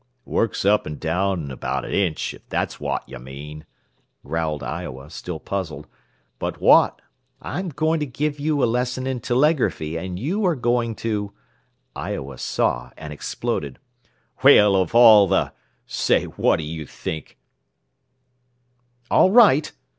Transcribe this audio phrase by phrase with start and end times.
[0.25, 3.67] "Works up and down about an inch, if that's wot you mean,"
[4.25, 5.85] growled Iowa, still puzzled.
[6.39, 6.99] "But wot"
[7.43, 11.33] "I'm going to give you a lesson in telegraphy and you are going to"
[11.95, 13.77] Iowa saw, and exploded.
[14.41, 15.53] "Well, of all the
[15.85, 17.37] Say, wot do you think"
[19.11, 19.71] "All right!"